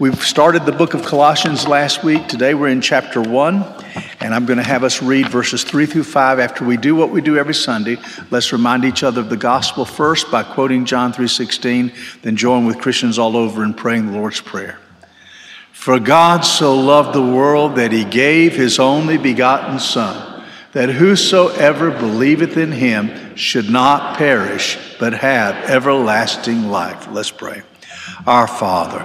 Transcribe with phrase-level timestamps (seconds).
[0.00, 2.28] We've started the book of Colossians last week.
[2.28, 3.64] Today we're in chapter 1,
[4.20, 6.38] and I'm going to have us read verses 3 through 5.
[6.38, 7.96] After we do what we do every Sunday,
[8.30, 11.92] let's remind each other of the gospel first by quoting John 3:16,
[12.22, 14.78] then join with Christians all over in praying the Lord's prayer.
[15.72, 20.44] For God so loved the world that he gave his only begotten son,
[20.74, 27.08] that whosoever believeth in him should not perish, but have everlasting life.
[27.10, 27.62] Let's pray.
[28.28, 29.04] Our Father,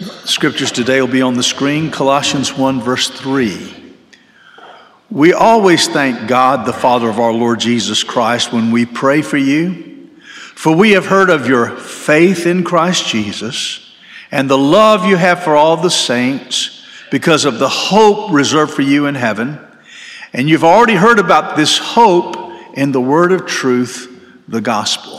[0.00, 3.94] Scriptures today will be on the screen Colossians 1, verse 3.
[5.08, 9.36] We always thank God, the Father of our Lord Jesus Christ, when we pray for
[9.36, 10.10] you,
[10.56, 13.94] for we have heard of your faith in Christ Jesus
[14.32, 18.82] and the love you have for all the saints because of the hope reserved for
[18.82, 19.60] you in heaven.
[20.32, 22.36] And you've already heard about this hope
[22.76, 24.10] in the word of truth,
[24.48, 25.13] the gospel.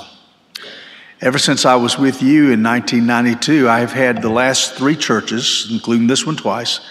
[1.26, 5.68] Ever since I was with you in 1992, I have had the last three churches,
[5.72, 6.82] including this one twice,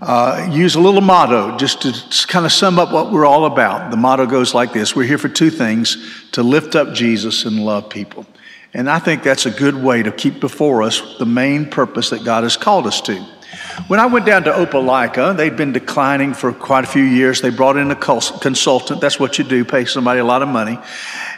[0.00, 3.90] uh, use a little motto just to kind of sum up what we're all about.
[3.90, 5.98] The motto goes like this We're here for two things
[6.32, 8.24] to lift up Jesus and love people.
[8.72, 12.24] And I think that's a good way to keep before us the main purpose that
[12.24, 13.22] God has called us to.
[13.88, 17.40] When I went down to Opelika, they'd been declining for quite a few years.
[17.40, 19.00] They brought in a consultant.
[19.00, 20.78] That's what you do, pay somebody a lot of money.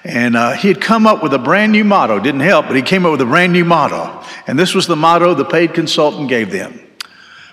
[0.04, 2.18] And uh, he had come up with a brand new motto.
[2.18, 4.24] Didn't help, but he came up with a brand new motto.
[4.46, 6.80] And this was the motto the paid consultant gave them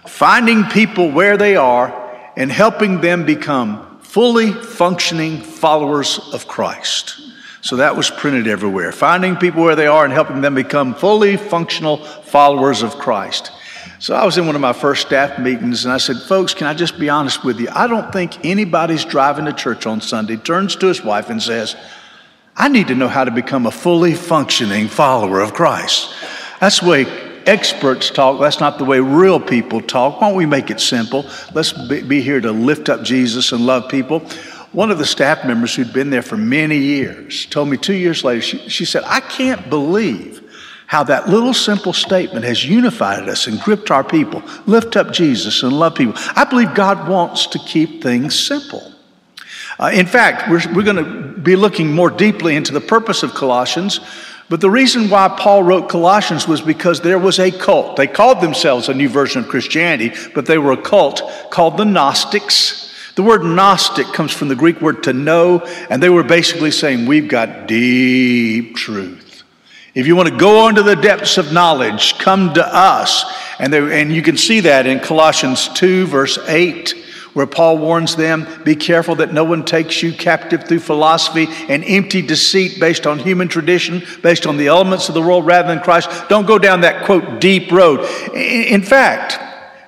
[0.09, 1.93] finding people where they are
[2.35, 7.21] and helping them become fully functioning followers of Christ.
[7.61, 8.91] So that was printed everywhere.
[8.91, 13.51] Finding people where they are and helping them become fully functional followers of Christ.
[13.99, 16.67] So I was in one of my first staff meetings and I said, Folks, can
[16.67, 17.67] I just be honest with you?
[17.71, 21.75] I don't think anybody's driving to church on Sunday, turns to his wife and says,
[22.59, 26.13] I need to know how to become a fully functioning follower of Christ.
[26.59, 27.05] That's the way
[27.45, 28.41] experts talk.
[28.41, 30.19] That's not the way real people talk.
[30.19, 31.25] Why don't we make it simple?
[31.53, 34.19] Let's be here to lift up Jesus and love people.
[34.73, 38.25] One of the staff members who'd been there for many years told me two years
[38.25, 40.43] later, she, she said, I can't believe
[40.85, 44.43] how that little simple statement has unified us and gripped our people.
[44.65, 46.13] Lift up Jesus and love people.
[46.35, 48.91] I believe God wants to keep things simple.
[49.79, 53.33] Uh, in fact, we're, we're going to be looking more deeply into the purpose of
[53.33, 54.01] Colossians.
[54.49, 57.95] But the reason why Paul wrote Colossians was because there was a cult.
[57.95, 61.85] They called themselves a new version of Christianity, but they were a cult called the
[61.85, 63.13] Gnostics.
[63.15, 65.59] The word Gnostic comes from the Greek word to know,
[65.89, 69.43] and they were basically saying, We've got deep truth.
[69.93, 73.25] If you want to go into the depths of knowledge, come to us.
[73.59, 76.95] And, they, and you can see that in Colossians 2, verse 8,
[77.39, 81.85] where Paul warns them be careful that no one takes you captive through philosophy and
[81.85, 85.81] empty deceit based on human tradition, based on the elements of the world rather than
[85.81, 86.09] Christ.
[86.27, 88.01] Don't go down that, quote, deep road.
[88.35, 89.39] In fact,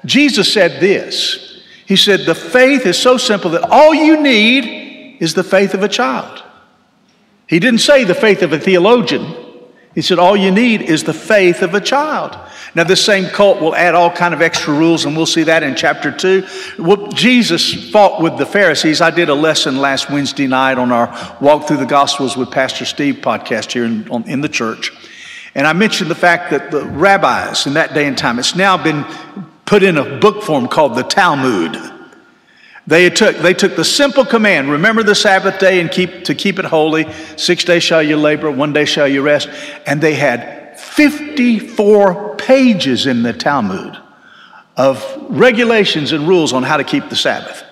[0.06, 5.34] Jesus said this He said, The faith is so simple that all you need is
[5.34, 6.42] the faith of a child.
[7.48, 9.36] He didn't say the faith of a theologian.
[9.94, 12.38] He said, all you need is the faith of a child.
[12.74, 15.62] Now, this same cult will add all kind of extra rules, and we'll see that
[15.62, 16.48] in chapter two.
[16.80, 19.02] Well, Jesus fought with the Pharisees.
[19.02, 22.86] I did a lesson last Wednesday night on our Walk Through the Gospels with Pastor
[22.86, 24.94] Steve podcast here in, on, in the church.
[25.54, 28.82] And I mentioned the fact that the rabbis in that day and time, it's now
[28.82, 29.06] been
[29.66, 31.78] put in a book form called the Talmud.
[32.88, 36.58] They took, they took the simple command remember the Sabbath day and keep, to keep
[36.58, 37.12] it holy.
[37.36, 39.50] Six days shall you labor, one day shall you rest.
[39.86, 40.61] And they had
[40.92, 43.98] 54 pages in the Talmud
[44.78, 47.64] of regulations and rules on how to keep the Sabbath.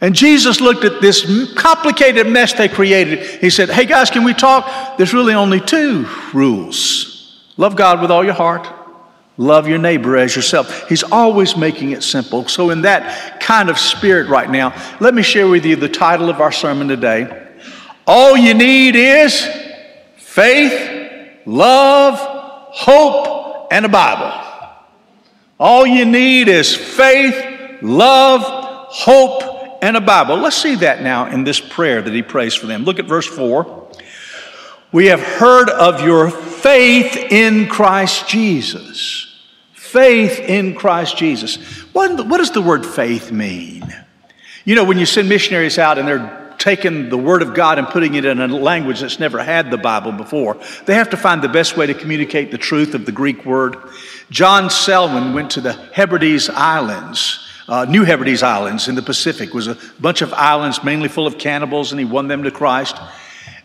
[0.00, 3.20] And Jesus looked at this complicated mess they created.
[3.40, 4.96] He said, Hey guys, can we talk?
[4.96, 7.14] There's really only two rules
[7.56, 8.68] love God with all your heart
[9.40, 10.88] Love your neighbor as yourself.
[10.88, 12.48] He's always making it simple.
[12.48, 16.28] So, in that kind of spirit right now, let me share with you the title
[16.28, 17.46] of our sermon today.
[18.04, 19.48] All you need is
[20.16, 22.18] faith, love,
[22.78, 24.32] hope, and a Bible.
[25.58, 28.42] All you need is faith, love,
[28.90, 30.36] hope, and a Bible.
[30.36, 32.84] Let's see that now in this prayer that he prays for them.
[32.84, 33.88] Look at verse 4.
[34.92, 39.28] We have heard of your faith in Christ Jesus
[39.88, 41.56] faith in Christ Jesus.
[41.94, 43.82] What, what does the word faith mean?
[44.64, 47.86] You know, when you send missionaries out and they're taking the Word of God and
[47.86, 51.40] putting it in a language that's never had the Bible before, they have to find
[51.40, 53.76] the best way to communicate the truth of the Greek word.
[54.30, 57.44] John Selwyn went to the Hebrides Islands.
[57.68, 61.38] Uh, New Hebrides Islands in the Pacific was a bunch of islands mainly full of
[61.38, 62.96] cannibals, and he won them to Christ.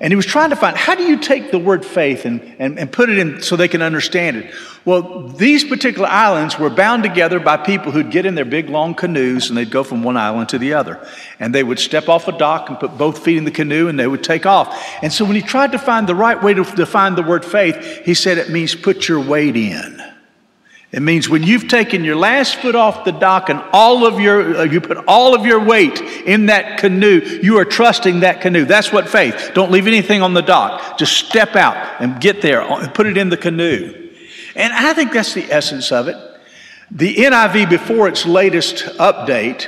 [0.03, 2.77] And he was trying to find how do you take the word faith and, and,
[2.77, 4.53] and put it in so they can understand it?
[4.83, 8.95] Well, these particular islands were bound together by people who'd get in their big long
[8.95, 11.07] canoes and they'd go from one island to the other.
[11.39, 13.97] And they would step off a dock and put both feet in the canoe and
[13.97, 14.77] they would take off.
[15.01, 18.03] And so when he tried to find the right way to define the word faith,
[18.03, 20.12] he said it means put your weight in.
[20.93, 24.57] It means when you've taken your last foot off the dock and all of your,
[24.57, 28.63] uh, you put all of your weight in that canoe, you are trusting that canoe.
[28.63, 29.51] That's what faith.
[29.55, 30.99] Don't leave anything on the dock.
[30.99, 34.11] Just step out and get there and put it in the canoe.
[34.55, 36.15] And I think that's the essence of it.
[36.91, 39.67] The NIV, before its latest update,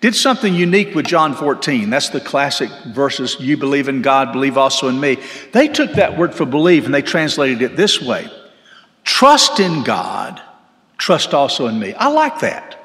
[0.00, 1.88] did something unique with John 14.
[1.88, 5.18] That's the classic verses, you believe in God, believe also in me.
[5.52, 8.28] They took that word for believe and they translated it this way
[9.04, 10.42] Trust in God
[10.98, 11.94] trust also in me.
[11.94, 12.78] I like that.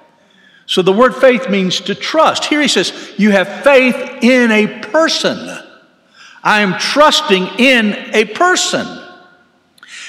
[0.66, 2.46] So the word faith means to trust.
[2.46, 5.38] Here he says, You have faith in a person.
[6.44, 8.88] I am trusting in a person.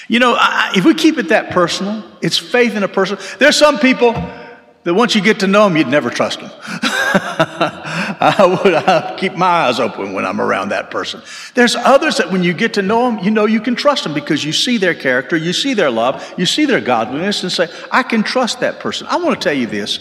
[0.07, 0.37] You know,
[0.75, 3.17] if we keep it that personal, it's faith in a person.
[3.39, 6.51] There's some people that once you get to know them, you'd never trust them.
[8.23, 11.23] I would I keep my eyes open when I'm around that person.
[11.55, 14.15] There's others that when you get to know them, you know you can trust them
[14.15, 17.69] because you see their character, you see their love, you see their godliness, and say,
[17.91, 19.07] I can trust that person.
[19.09, 19.99] I want to tell you this.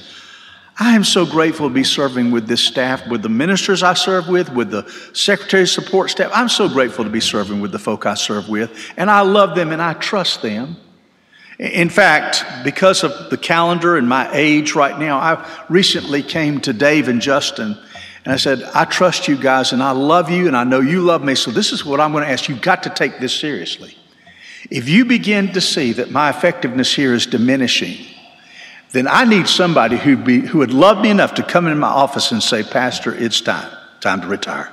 [0.78, 4.30] I am so grateful to be serving with this staff, with the ministers I serve
[4.30, 6.32] with, with the secretary support staff.
[6.34, 9.56] I'm so grateful to be serving with the folk I serve with, and I love
[9.56, 10.78] them and I trust them.
[11.60, 16.72] In fact, because of the calendar and my age right now, I recently came to
[16.72, 17.78] Dave and Justin
[18.24, 21.02] and I said, I trust you guys and I love you and I know you
[21.02, 21.36] love me.
[21.36, 22.48] So this is what I'm going to ask.
[22.48, 23.98] You've got to take this seriously.
[24.72, 28.06] If you begin to see that my effectiveness here is diminishing,
[28.92, 31.88] then I need somebody who'd be, who would love me enough to come in my
[31.88, 33.70] office and say, Pastor, it's time,
[34.00, 34.72] time to retire.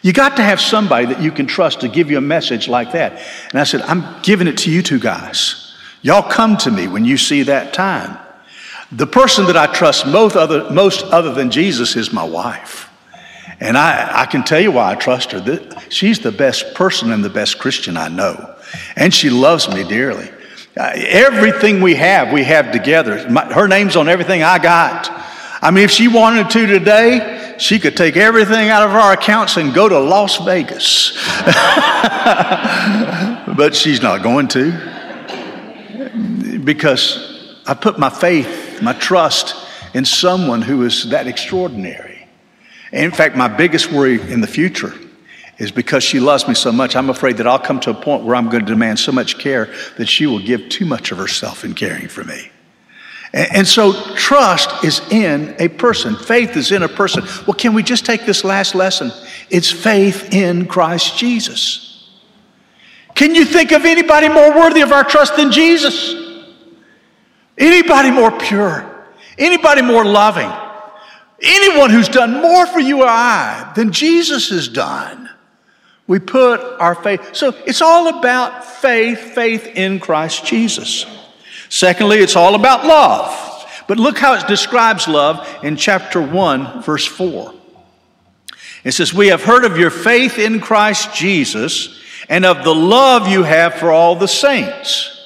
[0.00, 2.92] You got to have somebody that you can trust to give you a message like
[2.92, 3.20] that.
[3.50, 5.71] And I said, I'm giving it to you two guys.
[6.02, 8.18] Y'all come to me when you see that time.
[8.90, 12.90] The person that I trust most other, most other than Jesus is my wife.
[13.60, 15.60] And I, I can tell you why I trust her.
[15.88, 18.56] She's the best person and the best Christian I know.
[18.96, 20.28] And she loves me dearly.
[20.76, 23.30] Uh, everything we have, we have together.
[23.30, 25.08] My, her name's on everything I got.
[25.62, 29.56] I mean, if she wanted to today, she could take everything out of our accounts
[29.56, 31.12] and go to Las Vegas.
[33.56, 34.91] but she's not going to
[36.64, 39.54] because I put my faith, my trust
[39.94, 42.26] in someone who is that extraordinary.
[42.92, 44.92] And in fact, my biggest worry in the future
[45.58, 48.24] is because she loves me so much, I'm afraid that I'll come to a point
[48.24, 51.18] where I'm going to demand so much care that she will give too much of
[51.18, 52.50] herself in caring for me.
[53.34, 56.16] And, so trust is in a person.
[56.16, 57.24] Faith is in a person.
[57.46, 59.10] Well, can we just take this last lesson?
[59.48, 62.10] It's faith in Christ Jesus.
[63.14, 66.14] Can you think of anybody more worthy of our trust than Jesus?
[67.58, 68.88] Anybody more pure?
[69.38, 70.50] Anybody more loving?
[71.42, 75.28] Anyone who's done more for you or I than Jesus has done?
[76.06, 77.34] We put our faith.
[77.34, 81.06] So it's all about faith, faith in Christ Jesus.
[81.68, 83.66] Secondly, it's all about love.
[83.88, 87.54] But look how it describes love in chapter 1, verse 4.
[88.84, 93.28] It says, We have heard of your faith in Christ Jesus and of the love
[93.28, 95.21] you have for all the saints.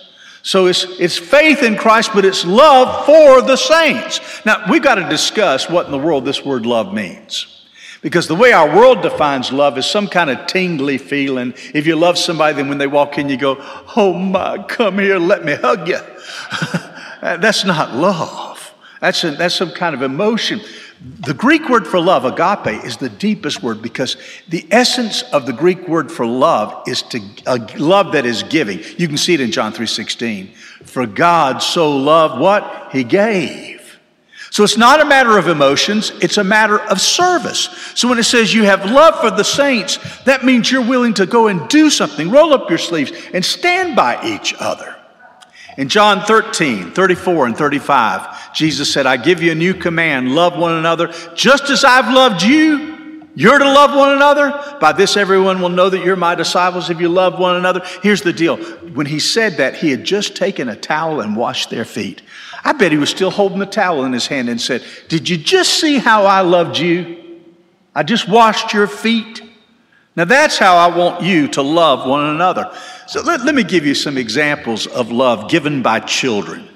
[0.46, 4.20] So it's, it's faith in Christ, but it's love for the saints.
[4.46, 7.64] Now, we've got to discuss what in the world this word love means.
[8.00, 11.52] Because the way our world defines love is some kind of tingly feeling.
[11.74, 13.56] If you love somebody, then when they walk in, you go,
[13.96, 15.98] Oh my, come here, let me hug you.
[17.20, 18.72] that's not love.
[19.00, 20.60] That's, a, that's some kind of emotion.
[21.00, 24.16] The Greek word for love, agape, is the deepest word because
[24.48, 27.20] the essence of the Greek word for love is to
[27.76, 28.80] love that is giving.
[28.96, 30.54] You can see it in John 3:16.
[30.84, 32.88] For God so loved what?
[32.92, 33.76] He gave.
[34.50, 37.68] So it's not a matter of emotions, it's a matter of service.
[37.94, 41.26] So when it says you have love for the saints, that means you're willing to
[41.26, 44.95] go and do something, roll up your sleeves, and stand by each other.
[45.76, 50.56] In John 13, 34 and 35, Jesus said, I give you a new command love
[50.56, 52.94] one another just as I've loved you.
[53.34, 54.78] You're to love one another.
[54.80, 57.82] By this, everyone will know that you're my disciples if you love one another.
[58.02, 58.56] Here's the deal.
[58.56, 62.22] When he said that, he had just taken a towel and washed their feet.
[62.64, 65.36] I bet he was still holding the towel in his hand and said, Did you
[65.36, 67.42] just see how I loved you?
[67.94, 69.42] I just washed your feet.
[70.16, 72.74] Now, that's how I want you to love one another.
[73.06, 76.68] So, let, let me give you some examples of love given by children.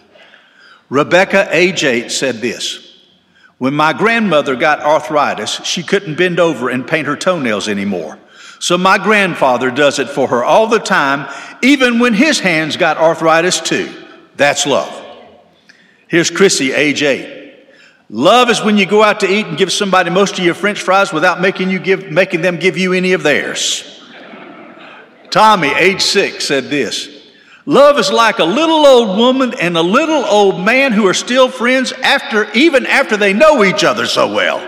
[0.88, 2.90] Rebecca, age eight, said this
[3.58, 8.18] when my grandmother got arthritis, she couldn't bend over and paint her toenails anymore.
[8.58, 11.30] So my grandfather does it for her all the time,
[11.62, 13.92] even when his hands got arthritis too.
[14.36, 15.04] That's love.
[16.08, 17.66] Here's Chrissy, age eight.
[18.08, 20.80] Love is when you go out to eat and give somebody most of your french
[20.80, 23.99] fries without making, you give, making them give you any of theirs.
[25.30, 27.08] Tommy, age six, said this
[27.66, 31.48] Love is like a little old woman and a little old man who are still
[31.48, 34.58] friends after, even after they know each other so well.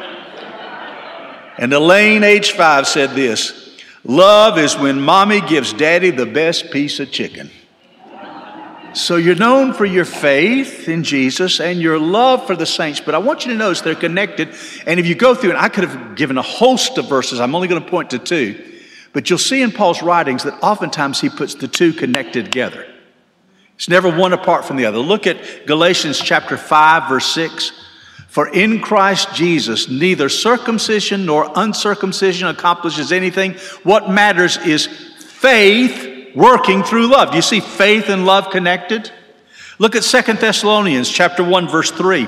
[1.59, 7.01] And Elaine, age five, said this Love is when mommy gives daddy the best piece
[7.01, 7.51] of chicken.
[8.95, 13.15] So you're known for your faith in Jesus and your love for the saints, but
[13.15, 14.55] I want you to notice they're connected.
[14.87, 17.55] And if you go through, and I could have given a host of verses, I'm
[17.55, 18.72] only going to point to two.
[19.13, 22.87] But you'll see in Paul's writings that oftentimes he puts the two connected together.
[23.75, 24.99] It's never one apart from the other.
[24.99, 27.73] Look at Galatians chapter 5, verse 6.
[28.29, 33.55] For in Christ Jesus, neither circumcision nor uncircumcision accomplishes anything.
[33.83, 37.31] What matters is faith working through love.
[37.31, 39.11] Do you see faith and love connected?
[39.79, 42.27] Look at Second Thessalonians chapter 1, verse 3.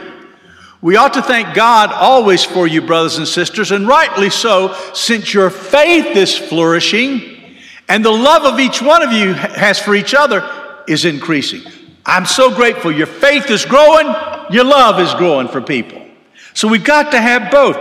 [0.84, 5.32] We ought to thank God always for you, brothers and sisters, and rightly so, since
[5.32, 7.56] your faith is flourishing
[7.88, 10.46] and the love of each one of you has for each other
[10.86, 11.62] is increasing.
[12.04, 12.92] I'm so grateful.
[12.92, 14.08] Your faith is growing,
[14.50, 16.06] your love is growing for people.
[16.52, 17.78] So we've got to have both.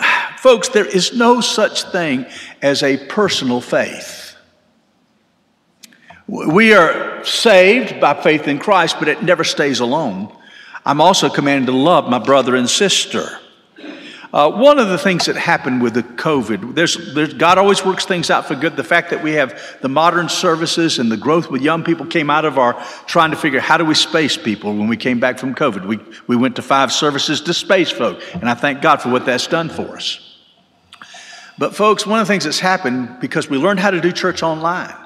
[0.38, 2.24] Folks, there is no such thing
[2.62, 4.36] as a personal faith.
[6.28, 10.32] We are saved by faith in Christ, but it never stays alone.
[10.84, 13.38] I'm also commanded to love my brother and sister.
[14.34, 18.04] Uh, one of the things that happened with the COVID, there's, there's, God always works
[18.04, 18.74] things out for good.
[18.74, 22.30] The fact that we have the modern services and the growth with young people came
[22.30, 22.74] out of our
[23.06, 25.86] trying to figure how do we space people when we came back from COVID.
[25.86, 29.24] We, we went to five services to space folk, and I thank God for what
[29.24, 30.36] that's done for us.
[31.56, 34.42] But, folks, one of the things that's happened because we learned how to do church
[34.42, 34.96] online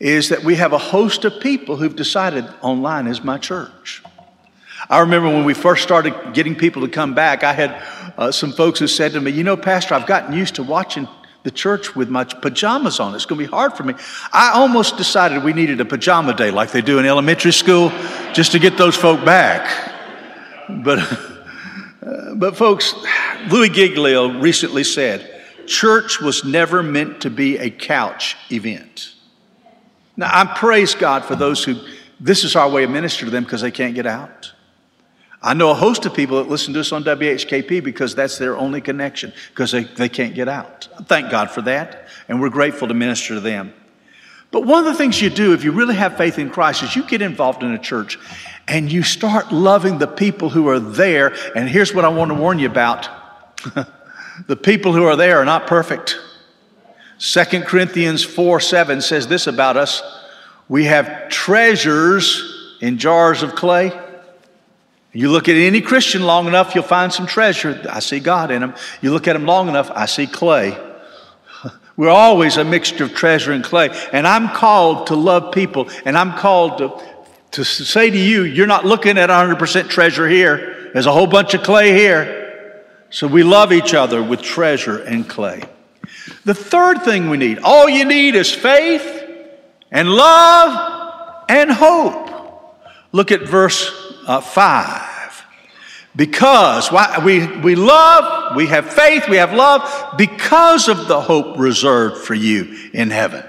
[0.00, 4.02] is that we have a host of people who've decided online is my church.
[4.92, 7.82] I remember when we first started getting people to come back, I had
[8.18, 11.08] uh, some folks who said to me, You know, Pastor, I've gotten used to watching
[11.44, 13.14] the church with my pajamas on.
[13.14, 13.94] It's going to be hard for me.
[14.34, 17.88] I almost decided we needed a pajama day like they do in elementary school
[18.34, 19.66] just to get those folk back.
[20.68, 20.98] But,
[22.06, 22.94] uh, but folks,
[23.50, 29.14] Louis Giglio recently said, Church was never meant to be a couch event.
[30.18, 31.76] Now, I praise God for those who,
[32.20, 34.51] this is our way of ministering to them because they can't get out.
[35.42, 38.56] I know a host of people that listen to us on WHKP because that's their
[38.56, 40.88] only connection, because they, they can't get out.
[41.06, 43.74] Thank God for that, and we're grateful to minister to them.
[44.52, 46.94] But one of the things you do if you really have faith in Christ is
[46.94, 48.18] you get involved in a church
[48.68, 51.34] and you start loving the people who are there.
[51.56, 53.08] And here's what I want to warn you about
[54.46, 56.18] the people who are there are not perfect.
[57.18, 60.02] 2 Corinthians 4 7 says this about us
[60.68, 63.92] we have treasures in jars of clay
[65.12, 67.84] you look at any Christian long enough, you'll find some treasure.
[67.90, 68.74] I see God in them.
[69.02, 70.76] You look at them long enough, I see clay.
[71.96, 73.90] We're always a mixture of treasure and clay.
[74.12, 77.02] And I'm called to love people, and I'm called to,
[77.52, 80.90] to say to you, you're not looking at 100% treasure here.
[80.94, 82.84] There's a whole bunch of clay here.
[83.10, 85.62] So we love each other with treasure and clay.
[86.46, 89.28] The third thing we need, all you need is faith
[89.90, 92.30] and love and hope.
[93.12, 95.44] Look at verse uh, 5.
[96.14, 101.58] Because why, we, we love, we have faith, we have love because of the hope
[101.58, 103.44] reserved for you in heaven.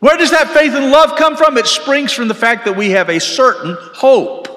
[0.00, 1.56] Where does that faith and love come from?
[1.56, 4.48] It springs from the fact that we have a certain hope.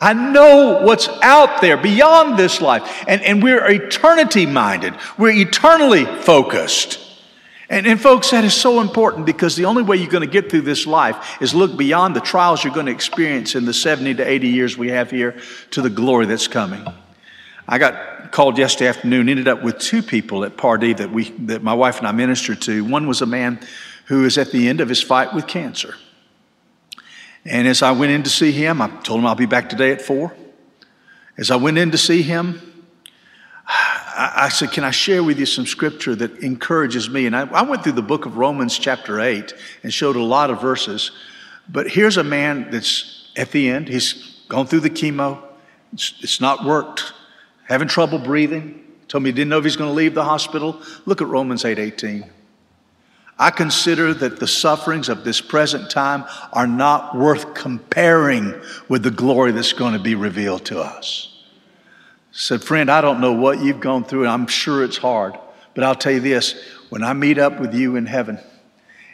[0.00, 6.04] I know what's out there beyond this life, and, and we're eternity minded, we're eternally
[6.04, 7.05] focused.
[7.68, 10.50] And, and, folks, that is so important because the only way you're going to get
[10.50, 14.14] through this life is look beyond the trials you're going to experience in the 70
[14.14, 15.36] to 80 years we have here
[15.72, 16.86] to the glory that's coming.
[17.66, 21.64] I got called yesterday afternoon, ended up with two people at Pardee that, we, that
[21.64, 22.84] my wife and I ministered to.
[22.84, 23.58] One was a man
[24.06, 25.96] who is at the end of his fight with cancer.
[27.44, 29.90] And as I went in to see him, I told him I'll be back today
[29.90, 30.32] at four.
[31.36, 32.60] As I went in to see him,
[34.16, 37.26] I, I, said, Can I share with you some scripture that encourages me?
[37.26, 40.50] And I, I went through the book of Romans, chapter 8, and showed a lot
[40.50, 41.10] of verses.
[41.68, 45.42] But here's a man that's at the end, he's gone through the chemo,
[45.92, 47.12] it's, it's not worked,
[47.68, 48.82] having trouble breathing.
[49.08, 50.80] Told me he didn't know if he's going to leave the hospital.
[51.04, 52.28] Look at Romans 8 18.
[53.38, 58.54] I consider that the sufferings of this present time are not worth comparing
[58.88, 61.35] with the glory that's going to be revealed to us.
[62.38, 65.38] Said, friend, I don't know what you've gone through, and I'm sure it's hard,
[65.74, 66.54] but I'll tell you this
[66.90, 68.38] when I meet up with you in heaven,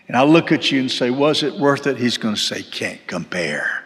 [0.09, 1.97] and I look at you and say, Was it worth it?
[1.97, 3.85] He's going to say, Can't compare.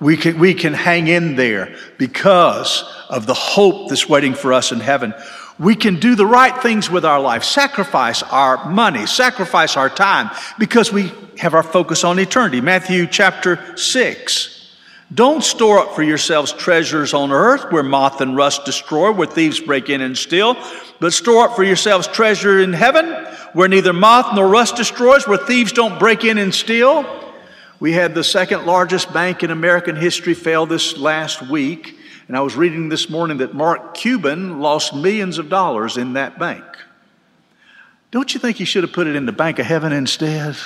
[0.00, 4.70] We can, we can hang in there because of the hope that's waiting for us
[4.70, 5.12] in heaven
[5.58, 10.30] we can do the right things with our life, sacrifice our money, sacrifice our time,
[10.58, 12.60] because we have our focus on eternity.
[12.60, 14.57] Matthew chapter 6.
[15.12, 19.58] Don't store up for yourselves treasures on earth where moth and rust destroy, where thieves
[19.58, 20.56] break in and steal,
[21.00, 23.06] but store up for yourselves treasure in heaven
[23.52, 27.06] where neither moth nor rust destroys, where thieves don't break in and steal.
[27.80, 31.96] We had the second largest bank in American history fail this last week.
[32.26, 36.38] And I was reading this morning that Mark Cuban lost millions of dollars in that
[36.38, 36.64] bank.
[38.10, 40.56] Don't you think he should have put it in the Bank of Heaven instead?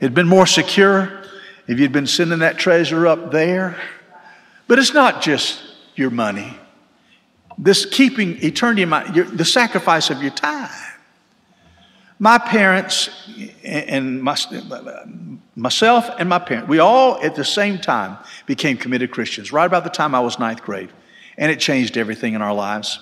[0.00, 1.21] It'd been more secure
[1.66, 3.80] if you'd been sending that treasure up there.
[4.66, 5.62] But it's not just
[5.94, 6.56] your money.
[7.58, 10.70] This keeping eternity in mind, your, the sacrifice of your time.
[12.18, 13.10] My parents
[13.64, 14.36] and my,
[15.56, 18.16] myself and my parents, we all at the same time
[18.46, 20.90] became committed Christians, right about the time I was ninth grade.
[21.36, 22.98] And it changed everything in our lives.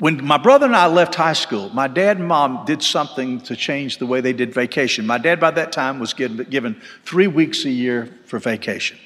[0.00, 3.54] When my brother and I left high school, my dad and mom did something to
[3.54, 5.06] change the way they did vacation.
[5.06, 8.98] My dad, by that time, was given, three weeks a year for vacation.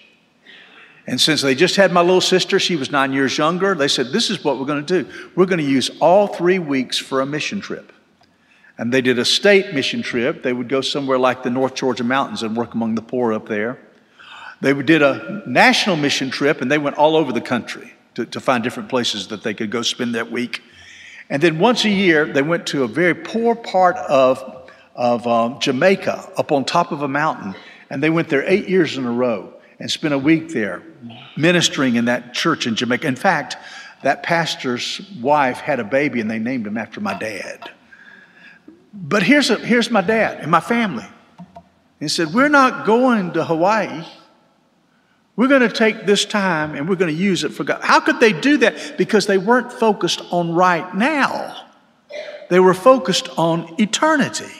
[1.08, 4.12] And since they just had my little sister, she was nine years younger, they said,
[4.12, 5.10] This is what we're going to do.
[5.34, 7.92] We're going to use all three weeks for a mission trip.
[8.78, 10.44] And they did a state mission trip.
[10.44, 13.48] They would go somewhere like the North Georgia mountains and work among the poor up
[13.48, 13.80] there.
[14.60, 18.40] They did a national mission trip and they went all over the country to, to
[18.40, 20.62] find different places that they could go spend that week.
[21.30, 25.58] And then once a year, they went to a very poor part of, of um,
[25.60, 27.54] Jamaica up on top of a mountain.
[27.90, 30.82] And they went there eight years in a row and spent a week there
[31.36, 33.06] ministering in that church in Jamaica.
[33.06, 33.56] In fact,
[34.02, 37.70] that pastor's wife had a baby and they named him after my dad.
[38.92, 41.06] But here's, a, here's my dad and my family.
[42.00, 44.04] He said, We're not going to Hawaii.
[45.36, 47.80] We're going to take this time and we're going to use it for God.
[47.82, 48.96] How could they do that?
[48.96, 51.66] Because they weren't focused on right now,
[52.50, 54.52] they were focused on eternity.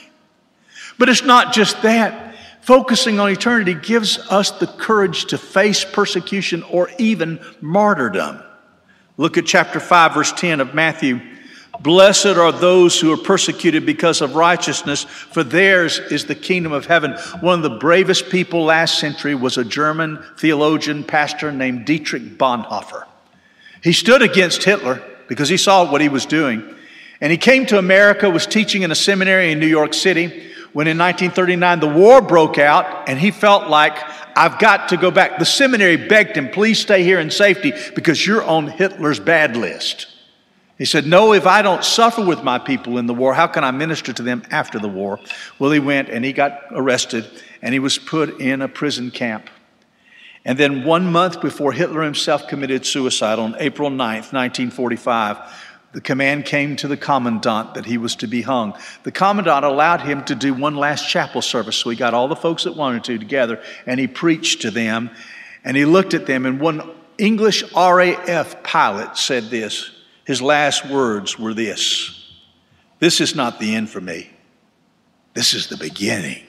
[0.99, 2.37] But it's not just that.
[2.63, 8.43] Focusing on eternity gives us the courage to face persecution or even martyrdom.
[9.19, 11.21] Look at chapter 5, verse 10 of Matthew
[11.81, 16.87] Blessed are those who are persecuted because of righteousness, for theirs is the kingdom of
[16.87, 17.13] heaven.
[17.41, 23.05] One of the bravest people last century was a German theologian, pastor named Dietrich Bonhoeffer.
[23.83, 26.75] He stood against Hitler because he saw what he was doing.
[27.21, 30.87] And he came to America, was teaching in a seminary in New York City, when
[30.89, 33.97] in 1939 the war broke out, and he felt like,
[34.37, 35.39] I've got to go back.
[35.39, 40.09] The seminary begged him, please stay here in safety because you're on Hitler's bad list.
[40.79, 43.65] He said, No, if I don't suffer with my people in the war, how can
[43.65, 45.21] I minister to them after the war?
[45.59, 47.27] Well, he went and he got arrested
[47.63, 49.49] and he was put in a prison camp.
[50.45, 55.39] And then one month before Hitler himself committed suicide on April 9th, 1945,
[55.93, 58.77] the command came to the commandant that he was to be hung.
[59.05, 61.77] The commandant allowed him to do one last chapel service.
[61.77, 65.11] So he got all the folks that wanted to together and he preached to them.
[65.63, 66.83] And he looked at them, and one
[67.17, 69.94] English RAF pilot said this
[70.25, 72.33] his last words were this
[72.99, 74.31] This is not the end for me,
[75.35, 76.43] this is the beginning.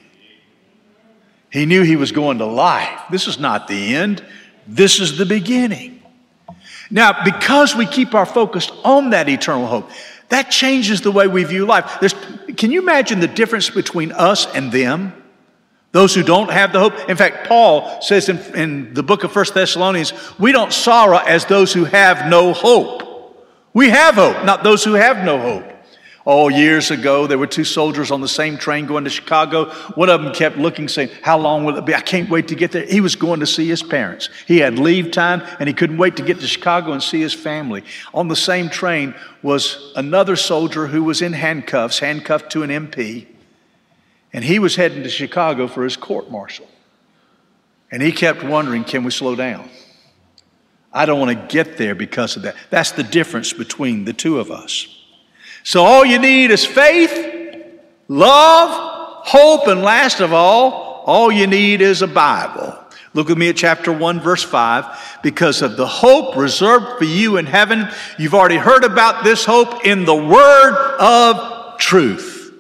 [1.51, 2.99] He knew he was going to life.
[3.09, 4.23] This is not the end,
[4.67, 6.01] this is the beginning.
[6.91, 9.89] Now, because we keep our focus on that eternal hope,
[10.29, 11.97] that changes the way we view life.
[11.99, 12.13] There's,
[12.57, 15.13] can you imagine the difference between us and them?
[15.91, 17.09] Those who don't have the hope.
[17.09, 21.45] In fact, Paul says in, in the book of First Thessalonians, we don't sorrow as
[21.45, 23.14] those who have no hope.
[23.75, 25.69] We have hope, not those who have no hope.
[26.25, 29.69] Oh, years ago, there were two soldiers on the same train going to Chicago.
[29.95, 31.93] One of them kept looking, saying, How long will it be?
[31.93, 32.85] I can't wait to get there.
[32.85, 34.29] He was going to see his parents.
[34.47, 37.33] He had leave time and he couldn't wait to get to Chicago and see his
[37.33, 37.83] family.
[38.13, 43.27] On the same train was another soldier who was in handcuffs, handcuffed to an MP,
[44.31, 46.67] and he was heading to Chicago for his court martial.
[47.91, 49.69] And he kept wondering, Can we slow down?
[50.95, 52.55] I don't want to get there because of that.
[52.69, 54.87] That's the difference between the two of us.
[55.63, 57.67] So all you need is faith,
[58.07, 62.79] love, hope, and last of all, all you need is a Bible.
[63.13, 65.19] Look with me at chapter 1, verse 5.
[65.21, 69.85] Because of the hope reserved for you in heaven, you've already heard about this hope
[69.85, 72.53] in the word of truth.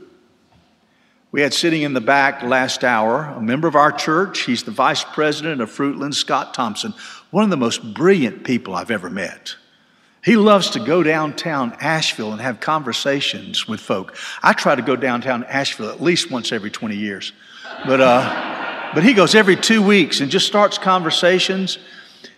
[1.31, 4.43] We had sitting in the back last hour a member of our church.
[4.43, 6.93] He's the vice president of Fruitland, Scott Thompson,
[7.35, 9.57] one of the most brilliant people I've ever met.
[10.23, 14.15] He loves to go downtown Asheville and have conversations with folk.
[14.41, 17.33] I try to go downtown Asheville at least once every 20 years.
[17.85, 21.77] But, uh, but he goes every two weeks and just starts conversations.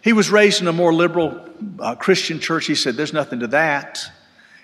[0.02, 2.66] He was raised in a more liberal uh, Christian church.
[2.66, 4.04] He said, There's nothing to that.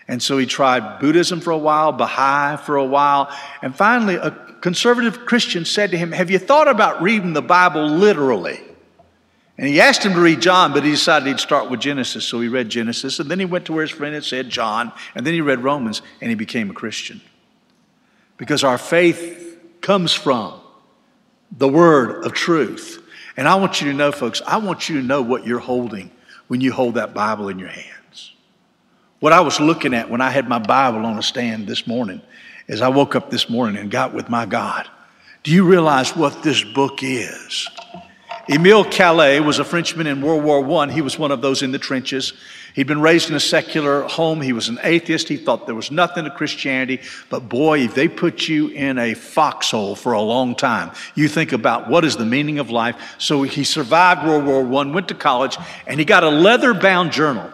[0.07, 3.31] And so he tried Buddhism for a while, Baha'i for a while.
[3.61, 7.87] And finally, a conservative Christian said to him, Have you thought about reading the Bible
[7.87, 8.59] literally?
[9.57, 12.25] And he asked him to read John, but he decided he'd start with Genesis.
[12.25, 14.91] So he read Genesis, and then he went to where his friend had said John,
[15.13, 17.21] and then he read Romans, and he became a Christian.
[18.37, 20.59] Because our faith comes from
[21.55, 22.99] the word of truth.
[23.37, 26.09] And I want you to know, folks, I want you to know what you're holding
[26.47, 28.33] when you hold that Bible in your hands.
[29.19, 32.21] What I was looking at when I had my Bible on a stand this morning,
[32.67, 34.89] as I woke up this morning and got with my God,
[35.43, 37.69] do you realize what this book is?
[38.51, 40.91] Emile Cailliet was a Frenchman in World War I.
[40.91, 42.33] He was one of those in the trenches.
[42.75, 44.41] He'd been raised in a secular home.
[44.41, 45.29] He was an atheist.
[45.29, 46.99] He thought there was nothing to Christianity.
[47.29, 51.53] But boy, if they put you in a foxhole for a long time, you think
[51.53, 53.15] about what is the meaning of life.
[53.17, 57.13] So he survived World War I, went to college, and he got a leather bound
[57.13, 57.49] journal.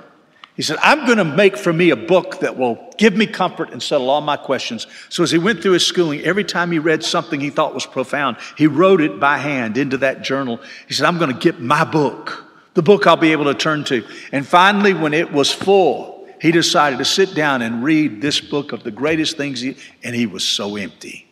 [0.60, 3.70] He said, I'm going to make for me a book that will give me comfort
[3.70, 4.88] and settle all my questions.
[5.08, 7.86] So as he went through his schooling, every time he read something he thought was
[7.86, 10.60] profound, he wrote it by hand into that journal.
[10.86, 12.44] He said, I'm going to get my book,
[12.74, 14.06] the book I'll be able to turn to.
[14.34, 18.74] And finally, when it was full, he decided to sit down and read this book
[18.74, 21.26] of the greatest things, he, and he was so empty.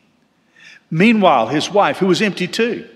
[0.90, 2.88] Meanwhile, his wife, who was empty too,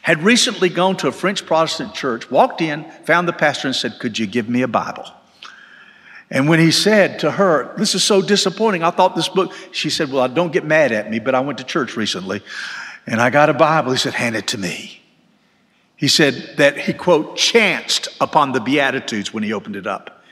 [0.00, 3.98] had recently gone to a French Protestant church, walked in, found the pastor, and said,
[3.98, 5.04] Could you give me a Bible?
[6.30, 9.90] And when he said to her, This is so disappointing, I thought this book, she
[9.90, 12.42] said, Well, don't get mad at me, but I went to church recently
[13.06, 13.92] and I got a Bible.
[13.92, 15.00] He said, Hand it to me.
[15.96, 20.22] He said that he, quote, chanced upon the Beatitudes when he opened it up.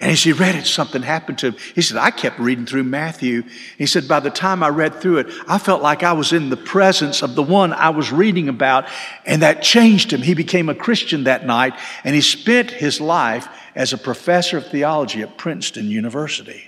[0.00, 1.56] And as he read it, something happened to him.
[1.74, 3.42] He said, I kept reading through Matthew.
[3.76, 6.50] He said, by the time I read through it, I felt like I was in
[6.50, 8.86] the presence of the one I was reading about,
[9.26, 10.22] and that changed him.
[10.22, 14.66] He became a Christian that night, and he spent his life as a professor of
[14.66, 16.64] theology at Princeton University.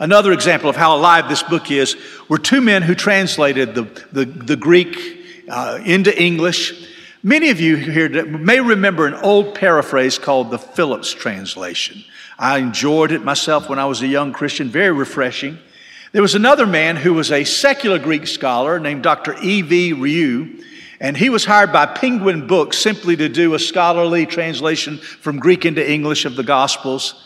[0.00, 1.98] Another example of how alive this book is
[2.30, 4.96] were two men who translated the, the, the Greek
[5.50, 6.88] uh, into English.
[7.22, 12.02] Many of you here may remember an old paraphrase called the Phillips translation.
[12.38, 15.58] I enjoyed it myself when I was a young Christian, very refreshing.
[16.12, 19.36] There was another man who was a secular Greek scholar named Dr.
[19.42, 19.92] E.V.
[19.92, 20.64] Rieu,
[21.00, 25.64] and he was hired by Penguin Books simply to do a scholarly translation from Greek
[25.64, 27.24] into English of the Gospels.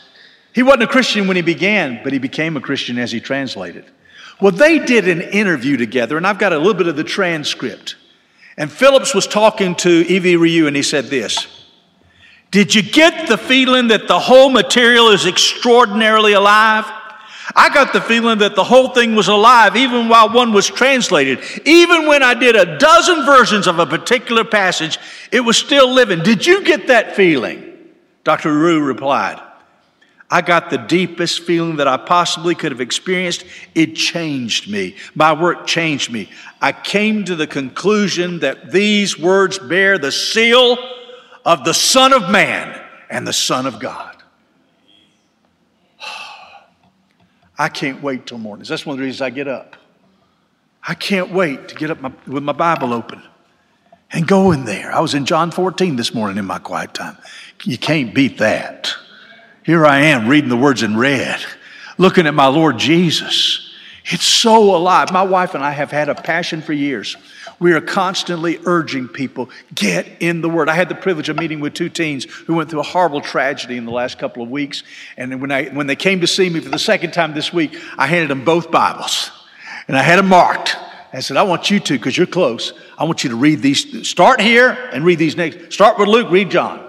[0.53, 3.85] He wasn't a Christian when he began, but he became a Christian as he translated.
[4.39, 7.95] Well, they did an interview together, and I've got a little bit of the transcript.
[8.57, 10.35] And Phillips was talking to E.V.
[10.35, 11.47] Rieu, and he said this
[12.51, 16.85] Did you get the feeling that the whole material is extraordinarily alive?
[17.55, 21.39] I got the feeling that the whole thing was alive even while one was translated.
[21.65, 24.97] Even when I did a dozen versions of a particular passage,
[25.31, 26.23] it was still living.
[26.23, 27.77] Did you get that feeling?
[28.23, 28.57] Dr.
[28.57, 29.41] Rieu replied,
[30.33, 33.45] I got the deepest feeling that I possibly could have experienced.
[33.75, 34.95] It changed me.
[35.13, 36.31] My work changed me.
[36.61, 40.77] I came to the conclusion that these words bear the seal
[41.45, 44.12] of the Son of Man and the Son of God.
[47.57, 48.69] I can't wait till mornings.
[48.69, 49.75] That's one of the reasons I get up.
[50.85, 53.21] I can't wait to get up my, with my Bible open
[54.11, 54.91] and go in there.
[54.91, 57.17] I was in John 14 this morning in my quiet time.
[57.63, 58.93] You can't beat that.
[59.65, 61.41] Here I am reading the words in red,
[61.97, 63.71] looking at my Lord Jesus.
[64.05, 65.11] It's so alive.
[65.13, 67.15] My wife and I have had a passion for years.
[67.59, 70.69] We are constantly urging people, get in the Word.
[70.69, 73.77] I had the privilege of meeting with two teens who went through a horrible tragedy
[73.77, 74.83] in the last couple of weeks.
[75.17, 77.79] And when, I, when they came to see me for the second time this week,
[77.97, 79.31] I handed them both Bibles.
[79.87, 80.77] And I had them marked.
[81.13, 84.07] I said, I want you to, because you're close, I want you to read these.
[84.07, 85.71] Start here and read these next.
[85.71, 86.79] Start with Luke, read John.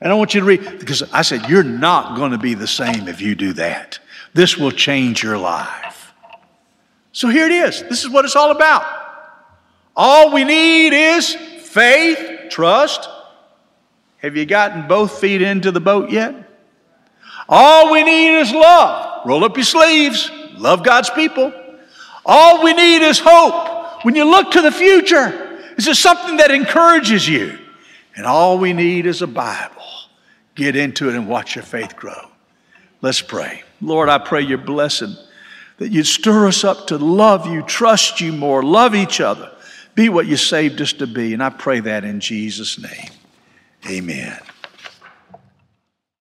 [0.00, 2.68] And I want you to read, because I said, You're not going to be the
[2.68, 3.98] same if you do that.
[4.32, 6.12] This will change your life.
[7.12, 7.82] So here it is.
[7.84, 9.03] This is what it's all about.
[9.96, 13.08] All we need is faith, trust,
[14.18, 16.34] Have you gotten both feet into the boat yet?
[17.48, 19.26] All we need is love.
[19.26, 20.30] Roll up your sleeves.
[20.56, 21.52] Love God's people.
[22.24, 24.04] All we need is hope.
[24.04, 27.58] When you look to the future, is it something that encourages you?
[28.16, 29.82] And all we need is a Bible.
[30.54, 32.30] Get into it and watch your faith grow.
[33.02, 33.62] Let's pray.
[33.80, 35.16] Lord, I pray your blessing
[35.78, 39.50] that you'd stir us up to love you, trust you more, love each other,
[39.94, 41.32] be what you saved us to be.
[41.34, 43.10] And I pray that in Jesus' name.
[43.88, 44.40] Amen.